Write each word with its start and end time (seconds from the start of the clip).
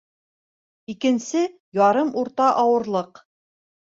Икенсе 0.93 1.43
ярым 1.87 2.09
урта 2.21 2.47
ауырлыҡ 2.63 3.23